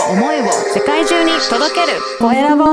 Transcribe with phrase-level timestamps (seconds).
[0.00, 1.98] を思いを世界中に届ける。
[2.18, 2.64] コエラボ。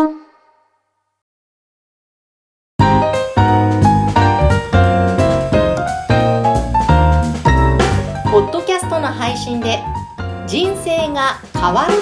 [8.31, 9.79] ポッドキャストの配信で
[10.47, 11.93] 人生が変わる。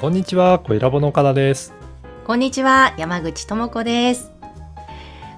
[0.00, 1.74] こんにちは、コエラボの岡田です。
[2.28, 4.37] こんにちは山口智子です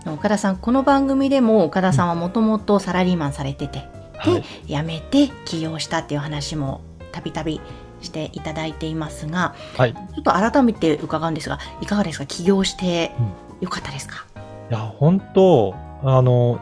[0.07, 4.35] 岡田さんこの番組でも岡田さんはもともとサラリーマンされてて、はい。
[4.35, 6.81] で辞めて起業したっていう話も
[7.13, 7.61] たびたび
[8.01, 9.91] していただいていますがはい。
[9.91, 12.27] いちょっと改めて伺うんですがいかがですか？
[12.27, 13.13] 起業して
[13.61, 14.25] よかったですか、
[14.71, 16.59] や、本当あの、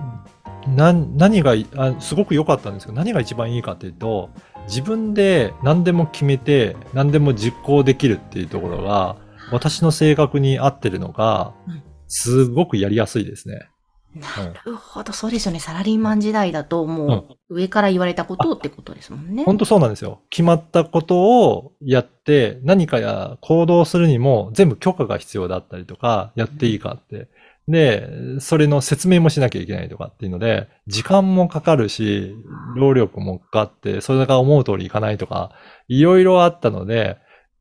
[0.66, 4.30] な、何がいあ、すごく良かったんですけど、何が一番いいかというと、
[4.66, 9.14] 自分で何でも決めて、何でも実行できるっていうところが、
[9.52, 13.68] 私の性格に合ってるのがうん、すごくやりやすいですね。
[14.14, 19.44] なるほどそうですよねサラリーマン時代だともう上から言われたことってことですもんね。
[19.44, 20.22] 本当そうなんですよ。
[20.30, 27.28] 決まったことをやって、何かや行動するにも全部許可が必要だったりとか、やっていいかって。
[27.68, 28.08] で、
[28.40, 32.34] それの説明もしなきゃいけないとかっていうので、時間もかかるし、
[32.76, 35.52] 労力もかかって、それが思う通りいかないとか、
[35.86, 37.18] いろいろあったので、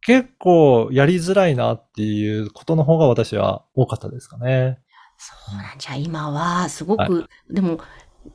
[0.08, 4.80] 結構やりづらいなっていうことの方が私は多かったですかね。
[5.18, 7.82] そうなんじゃあ今はすごく、でも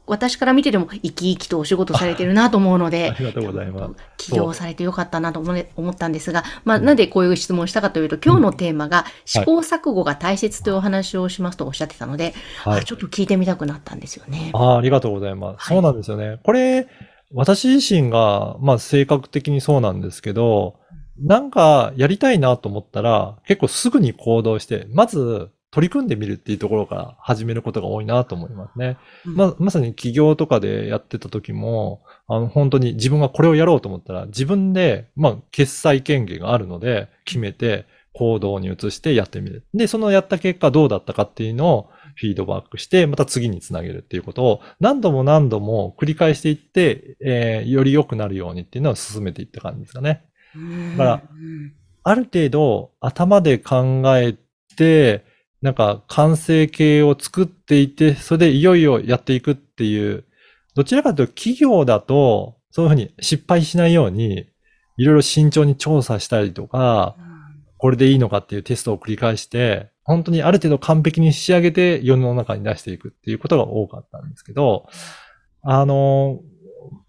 [0.07, 3.95] 私から見てても生き生きとお仕事されてるなと思うのでありがとうございます。
[4.19, 12.35] 起業されてよかったなと思ったんですが、まあ、なんでこういう質問をしたかというと、今日のテーマが試行錯誤が大切というお話をしますとおっしゃってたので、
[12.65, 12.85] はいあ。
[12.85, 14.51] ちょっと聞いてみたくなったんですよね。
[14.53, 15.69] ああ、ありがとうございます。
[15.69, 16.39] はいそうなんですよね。
[16.43, 16.87] これ、
[17.33, 20.82] 私自身が、まあ性格的にそうなんですけど、
[21.19, 28.99] なんかやりたいなと思ったら、結構すぐに行動して、まず取り組んでみるっていうところから始めることが多いなと思いますね。
[29.25, 39.65] うんま、まさに起業とかでやってた時も、あの、本当に自分がこれをやろうと思ったら、自分で、まあ、決済権限があるので、決めて、行動に移してやってみる。
[39.75, 50.25] で、そのやった結果どうだったかっていうのをフィードバックして、また次につなげるっていうことを何度も何度も繰り返していって、えーより良くなるようにっていうのを進めていった感じですかね。
[50.93, 51.23] だから
[52.05, 54.37] ある程度頭で考え
[54.77, 55.25] て、
[55.61, 60.25] なんか完成形を作っていて、それでいよいよやっていくっていう、
[60.75, 64.47] どちらかというと企業だと、そういうふうに失敗しないように、
[64.97, 67.17] いろいろ慎重に調査したりとか、
[67.79, 74.89] これでいいのかっていうテストを繰り返して、本当にある程度完璧に仕上げて世の中に出していくっていうことが多かったんですけど、
[75.63, 76.41] あの、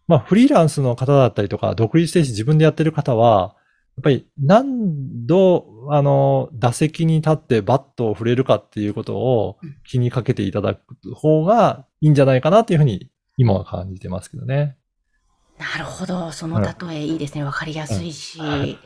[0.08, 3.56] まあ、フリーランスの方だったりとか、独立して自分でやってる方は、
[3.96, 14.78] やっぱり何度、あの、打席に立ってバットを振れるかっていうことを気にかけていただく方がいいんじゃないかなっていうふうに今は感じてますけどね。
[15.60, 16.32] なるほど。
[16.32, 17.44] その例えいいですね。
[17.44, 18.40] わかりやすいし。
[18.40, 18.80] うんはい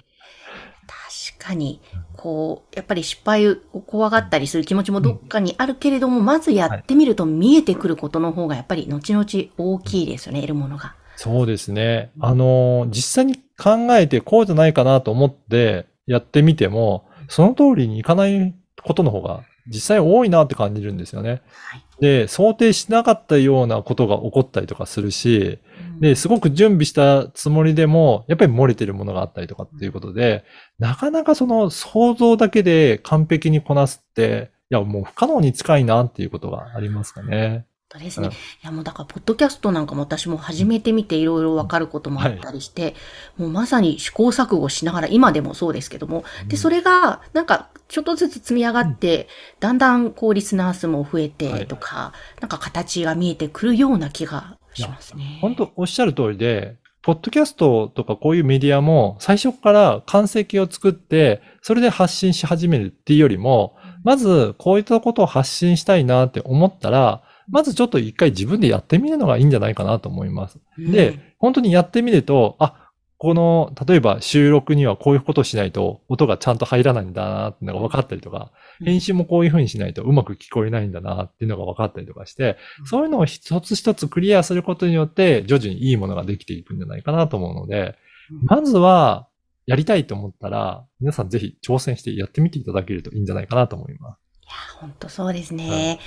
[0.87, 1.81] 確かに、
[2.15, 9.25] こう、やっぱり失敗を怖がったりする気持ちもどっかにあるけれども、まずやってみると見えてくることの方がやっぱり後々
[9.57, 10.95] 大きいですよね、得るものが。
[11.17, 12.11] そうですね。
[12.19, 21.41] あの、実際に考えてこうじゃないかなと思ってやってみても、その通りにいかないことの方が実際多いなって感じるんですよね。
[21.69, 21.83] はい。
[21.99, 25.57] で、想定しなかったようなことが起こったりとかするし、
[25.99, 30.45] で、すごく準備したつもりでも、やっぱり漏れてるものがあったりとかっていうことで、
[30.77, 37.65] なかなかその想像だけで完璧にこなすって、いや、もう不可能に近いなっていうことがありますかね。
[37.91, 38.27] 本当ですね。
[38.27, 38.33] うん。
[38.33, 42.95] いやもうだから、ポッドキャストなんかも私も始めてみていろいろわかることもあったりして、
[43.37, 49.29] もうまさに試行錯誤しながら、今でもそうですけども、で、それが、なんか、ちょっとずつ積み上がって、
[49.61, 51.67] だんだん、こう、リスナー数も増えはてい。
[51.67, 52.11] とか、
[52.41, 55.39] なんか形が見えてくるような気がしますね。
[55.41, 70.59] 本当おっしゃる通りで、ポッドキャストとかこういうメディアも最初から完成形を作って、それで発信し始めるっていうよりも、まずこういったことを発信したいなって思ったら、まずちょっと一回自分でやってみるのがいいんじゃないかなと思います。
[70.77, 72.87] うんで、本当にやってみると、あ、
[73.19, 78.51] この、例えば収録にはこういうことをしないと音がちゃんと入らないんだなっていうのが分かったりとか、
[78.83, 87.95] 編集もこういうふうにしないとうまく聞こえないんだなっていうのが分かったりとかして、そういうのを一つ一つクリアすることによって、徐々にいいものができていくんじゃないかなと思うので、
[88.43, 89.27] まずは、
[89.65, 94.26] やりたいと思ったら、皆さんぜひ挑戦してやってみていただけるといいんじゃないかなと思います。
[94.49, 95.99] や、本当そうですね。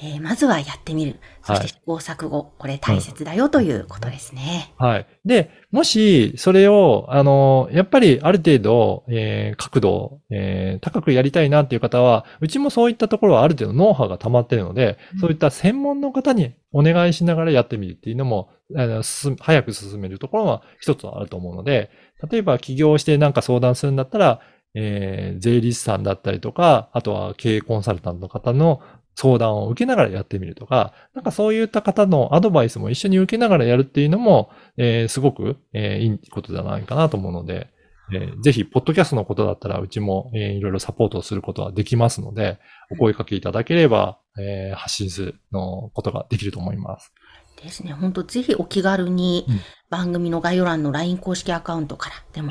[0.00, 1.16] えーまずはやってみる。
[1.42, 4.72] そしてはい試行錯誤、これ大切だよということですね。
[4.78, 5.06] はい。
[5.24, 21.90] で、もし、それを、あの、やっぱりある程度、えー角度を、えー高くやりたいなっていう方は、うちもそういったところはある程度ノウハウが溜まってるので、うんそういった専門の方にお願いしながらやってみるっていうのも、あの進早く進めるところは一つはあると思うので、
[22.30, 24.40] 例えば起業してなんか相談するんだったら、
[24.74, 28.80] えー税理士さんだったりとか、あとは経営コンサルタントの方の
[29.14, 37.68] 相談を受けながらやってみるとか、なんかそういった方のアドバイスも一緒に受けながらやるっていうのも、えーすごく、えーいいことじゃないかなと思うので、
[38.12, 42.58] えーぜひ、ポッドキャストのことだったら、うちも、えーいろいろサポートをすることはできますので、
[42.90, 47.12] お声かけいただければ、えー発信するのことができると思います。
[47.60, 47.92] ですね。
[47.92, 49.60] 本当ぜひお気軽にうん
[49.90, 52.50] 番組の概要欄の LINE 公式アカウントからでも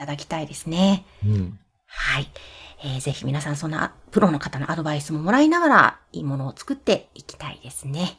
[0.00, 1.04] ただきたいですね。
[1.22, 1.58] うん。
[1.86, 2.26] はい。
[2.82, 8.18] えーぜひ皆さんそんなプロの方のアドバイスももらいながらいいものを作っていきたいですね。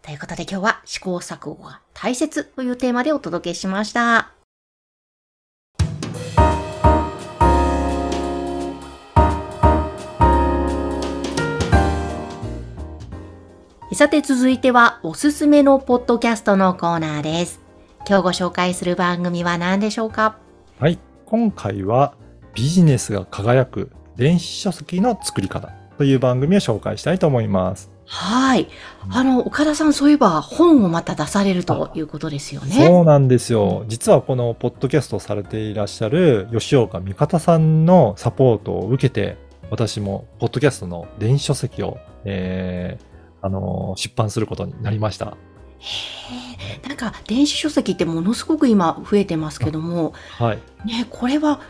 [0.00, 4.30] ということで今日は試行錯誤が大切というテーマでお届けしました。
[13.92, 17.60] さて続いてはおすすめのポッドキャストのコーナーです。
[18.08, 20.22] 今日ご紹介する番組は何でしょうか？
[20.22, 20.45] はい。
[21.26, 22.14] 今回は、
[22.54, 27.90] ビジネスが輝く電子書籍の作り方という番組を紹介したいと思います。
[28.06, 28.68] はい。
[29.10, 32.86] あの、岡田さん、そういえば本をまた出されるということですよね。
[32.86, 33.84] そうなんですよ。
[33.88, 39.36] 実はこのポッドキャストをされていらっしゃる吉岡美方さんのサポートを受けて、
[39.68, 45.36] 私もポッドキャストの電子書籍を、えーあのー出版することになりました。
[45.78, 50.58] へえなんか、電子書籍ってものすごく今増えてますけども、はい。
[50.86, 51.60] ね、これは、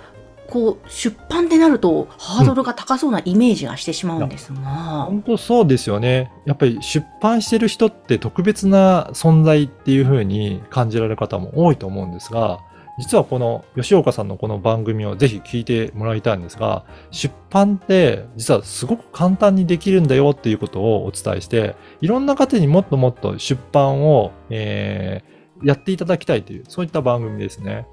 [0.48, 6.30] こう、出版ってなると、ハードルが高そうなイメージがしてしまうんですが、本当そうですよね。
[6.44, 12.60] やっぱり出版してる人って特別な存在っていう風に感じられる方も多いと思うんですが、
[12.98, 27.86] 実はこの吉岡さんのこの番組をぜひ聞いてもらいたいんですが、出版って実はすごく簡単にできるんだよっていうことをお伝えして、いろんな方にもっともっと出版を、えーやっていただきたいという、そういった番組ですね。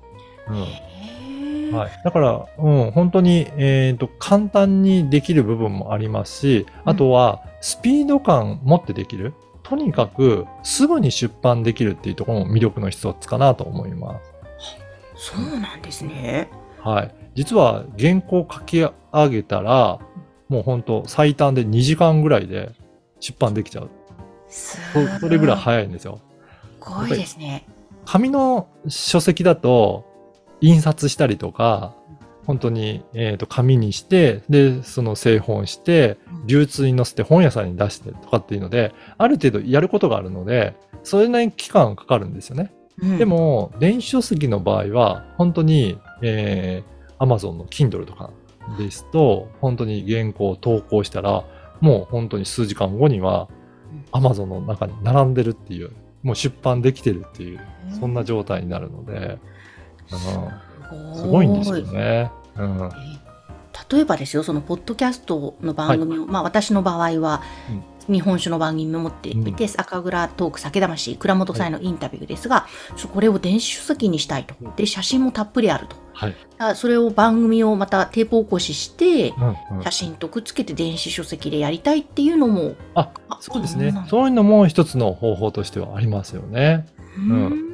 [0.48, 1.76] うん。
[1.76, 2.02] はい。
[2.04, 9.34] だから、うん、本当に、えっ、と、簡単にできる部分もありますし、あとは、スピード感持ってできる。
[9.64, 14.33] とにかく、すぐに出版できるっていうところも魅力の一つかなと思います。
[15.24, 16.50] そうなんですね。
[16.82, 17.16] はい。
[17.34, 20.00] 実は、原稿書き上げたら、
[20.50, 22.74] もう本当最短で2時間ぐらいで
[23.22, 23.90] 出版できちゃう。
[24.50, 26.20] すそそれぐらい早いんですよ。
[26.82, 27.66] ごいですね。
[28.04, 30.06] 紙の書籍だと、
[30.60, 31.96] 印刷したりとか、
[32.46, 42.74] 本当に、えー、と紙にして、で、その製本して、流通に載せて本屋さんに出してとかっていうので、ある程度やることがあるので、それなりに期間かかるんですよね。
[43.02, 43.18] うん。
[43.18, 48.32] で、も、電子書籍の場合は、本当に、えー、Amazon の Kindle とか
[48.78, 51.44] ですと、本当に原稿を投稿したら、
[51.82, 53.48] もう本当に数時間後には、
[54.12, 55.92] Amazon の中に並んでるっていう、
[56.22, 57.60] もう出版できてるっていう、
[58.00, 59.40] そんな状態になるので、
[60.12, 62.32] うん、すごいんですよね。
[62.58, 62.90] うん。
[63.92, 67.42] 例えばですよ、そのポッドキャストの番組を、まあ私の場合は、
[68.08, 74.56] 日本酒の番組を持っていて、酒蔵トーク酒魂、倉本さんへのインタビューですが、ちょこれを電子書籍にしたいと。
[74.76, 75.96] で、写真もたっぷりあると。
[76.14, 76.36] はい。
[76.60, 79.34] あそれを番組をまたテープ起こしして、
[79.72, 79.84] うんうん。
[79.84, 83.94] 写真とくっつけて電子書籍でやりたいっていうのも、あ、あそうですね。
[84.10, 86.86] そういうのも一つの方法としてはありますよね。
[87.18, 87.74] うん。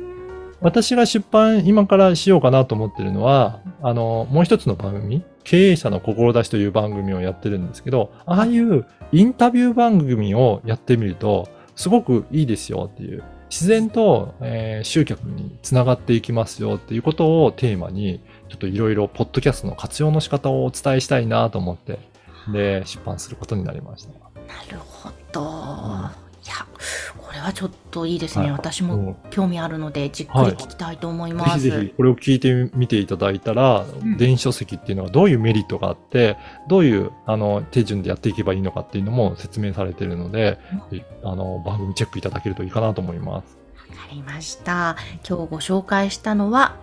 [0.62, 22.00] 私が出版今からしようかなと思ってるのは、あの、もう一つの番組、経営者の志という番組をやってるんですけど、ああいうインタビュー番組をやってみると、すごくいいですよっていう、自然と、えー集客につながっていきますよっていうことをテーマに、ちょっといろいろポッドキャストの活用の仕方をお伝えしたいなと思って、
[22.52, 24.10] で、出版することになりました。
[24.12, 24.20] な
[24.72, 25.42] るほど。
[25.42, 25.44] い
[26.48, 26.66] や、
[27.18, 28.46] これはちょっといいですね。
[28.46, 31.54] はい私も興味あるので、じっくり聞きたいと思いぜます。
[31.56, 40.60] ひぜひこれを聞いてみていただいたら、ん電子書籍っていうのはどういうメリットがあって、どういうあの手順でやっていけばいいのかっていうのも説明されているので、
[41.24, 43.58] あの番組チェックいただけるといいかなと思います。
[43.90, 44.96] わかりました。
[45.28, 46.76] 今日ご紹介したのは、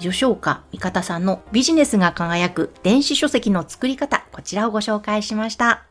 [0.00, 5.87] 吉岡美方さんのビジネスが輝く電子書籍の作り方、こちらをご紹介しました。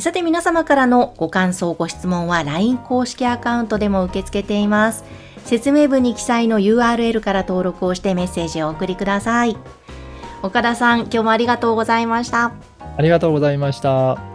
[0.00, 5.04] さて皆様からのご感想、ご質問は LINE 公式アカウントでも受け付けています。
[5.44, 9.56] 説明文に記載の URL から登録をしてメッセージをお送りください。
[10.42, 12.52] 岡田さん、今日もありがとうございました。
[12.96, 14.33] ありがとうございました。